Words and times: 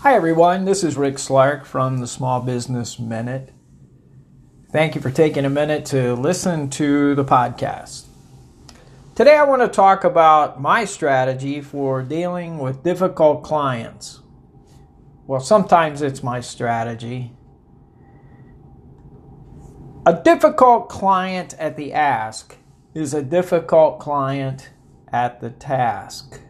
Hi, 0.00 0.14
everyone. 0.14 0.66
This 0.66 0.84
is 0.84 0.96
Rick 0.96 1.14
Slark 1.14 1.64
from 1.64 1.98
the 1.98 2.06
Small 2.06 2.40
Business 2.40 2.98
Minute. 2.98 3.50
Thank 4.70 4.94
you 4.94 5.00
for 5.00 5.10
taking 5.10 5.46
a 5.46 5.50
minute 5.50 5.86
to 5.86 6.14
listen 6.14 6.68
to 6.70 7.14
the 7.14 7.24
podcast. 7.24 8.04
Today, 9.14 9.36
I 9.36 9.42
want 9.44 9.62
to 9.62 9.68
talk 9.68 10.04
about 10.04 10.60
my 10.60 10.84
strategy 10.84 11.62
for 11.62 12.02
dealing 12.02 12.58
with 12.58 12.84
difficult 12.84 13.42
clients. 13.42 14.20
Well, 15.26 15.40
sometimes 15.40 16.02
it's 16.02 16.22
my 16.22 16.40
strategy. 16.40 17.32
A 20.04 20.12
difficult 20.12 20.90
client 20.90 21.54
at 21.58 21.76
the 21.76 21.94
ask 21.94 22.56
is 22.94 23.14
a 23.14 23.22
difficult 23.22 23.98
client 23.98 24.68
at 25.10 25.40
the 25.40 25.50
task. 25.50 26.42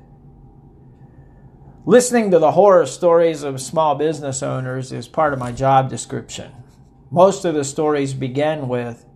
Listening 1.88 2.32
to 2.32 2.40
the 2.40 2.50
horror 2.50 2.84
stories 2.84 3.44
of 3.44 3.60
small 3.60 3.94
business 3.94 4.42
owners 4.42 4.90
is 4.90 5.06
part 5.06 5.32
of 5.32 5.38
my 5.38 5.52
job 5.52 5.88
description. 5.88 6.50
Most 7.12 7.44
of 7.44 7.54
the 7.54 7.62
stories 7.62 8.12
begin 8.12 8.66
with 8.66 9.06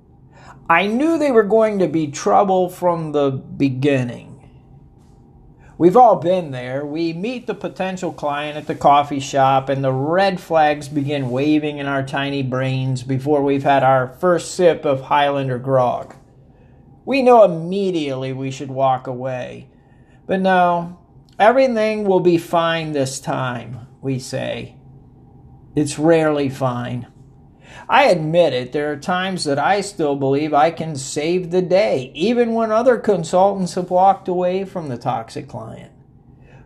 I 0.69 0.87
knew 0.87 1.19
they 1.19 1.33
were 1.33 1.43
going 1.43 1.81
to 1.81 1.89
be 1.89 2.13
trouble 2.13 2.69
from 2.69 3.11
the 3.11 3.33
beginning. 3.33 4.49
We've 5.79 5.97
all 5.97 6.15
been 6.21 6.53
there. 6.53 6.87
We 6.87 7.13
meet 7.13 7.49
the 7.49 7.57
potential 7.57 8.13
client 8.13 8.57
at 8.57 8.69
the 8.69 8.77
coffee 8.77 9.19
shop, 9.19 9.69
and 9.69 9.83
the 9.83 9.93
red 9.93 10.39
flags 10.39 10.89
begin 10.89 11.31
waving 11.31 11.79
in 11.79 11.87
our 11.87 12.07
tiny 12.07 12.45
brains 12.45 13.03
before 13.03 13.43
we've 13.43 13.65
had 13.65 13.83
our 13.83 14.07
first 14.07 14.55
sip 14.55 14.85
of 14.85 15.01
Highlander 15.01 15.59
grog. 15.59 16.15
We 17.05 17.21
know 17.21 17.43
immediately 17.43 18.33
we 18.33 18.53
should 18.53 18.71
walk 18.71 19.09
away. 19.09 19.67
But 20.29 20.39
no, 20.41 21.01
Everything 21.41 22.05
will 22.05 22.21
be 22.21 22.37
fine 22.37 22.93
this 22.93 23.19
time, 23.19 23.87
we 24.03 24.19
say. 24.19 24.77
It's 25.75 25.99
rarely 25.99 26.51
fine. 26.51 27.07
I 27.89 28.11
admit 28.11 28.53
it, 28.53 28.73
there 28.73 28.93
are 28.93 28.99
times 28.99 29.45
that 29.45 29.59
I 29.59 29.81
still 29.81 30.17
believe 30.17 30.53
I 30.53 30.71
can 30.71 30.97
save 30.97 31.51
the 31.51 31.63
day, 31.63 32.13
even 32.15 32.53
when 32.53 32.71
other 32.71 32.99
consultants 32.99 33.73
have 33.73 33.91
walked 33.91 34.29
away 34.29 34.67
from 34.67 34.89
the 34.89 34.99
toxic 34.99 35.49
client. 35.49 35.93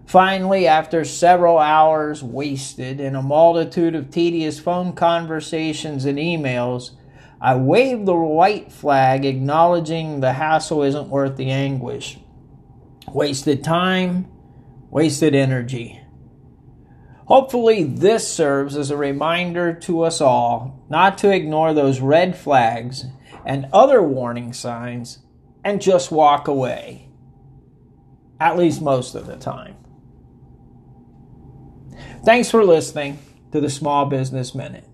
Finally, 0.07 0.67
after 0.67 1.05
several 1.05 1.59
hours 1.59 2.25
wasted 2.25 2.99
in 2.99 3.15
a 3.15 3.23
multitude 3.23 3.95
of 3.95 4.11
tedious 4.11 4.59
phone 4.59 4.93
conversations 4.93 6.05
and 6.05 6.19
emails, 6.19 6.91
I 7.41 7.55
wave 7.55 8.07
the 8.07 8.17
white 8.17 8.73
flag 8.73 9.25
acknowledging 9.25 10.19
the 10.19 10.33
hassle 10.33 10.83
isn't 10.83 11.11
worth 11.11 11.37
the 11.37 11.53
anguish. 11.53 12.19
Wasted 13.13 13.63
time, 13.63 14.34
wasted 14.91 15.35
energy. 15.35 16.01
Hopefully, 17.27 17.85
this 17.85 18.31
serves 18.31 18.77
as 18.77 18.91
a 18.91 18.97
reminder 18.97 19.73
to 19.73 20.03
us 20.03 20.21
all 20.21 20.85
not 20.91 21.17
to 21.19 21.31
ignore 21.31 21.73
those 21.73 22.01
red 22.01 22.37
flags 22.37 23.05
and 23.47 23.67
other 23.73 24.03
warning 24.03 24.53
signs 24.53 25.21
and 25.65 25.81
just 25.81 26.11
walk 26.11 26.49
away, 26.49 27.09
at 28.39 28.59
least 28.59 28.83
most 28.83 29.15
of 29.15 29.27
the 29.27 29.37
time. 29.37 29.77
Thanks 32.25 32.51
for 32.51 32.65
listening 32.65 33.19
to 33.53 33.61
the 33.61 33.71
Small 33.71 34.07
Business 34.07 34.55
Minute. 34.55 34.89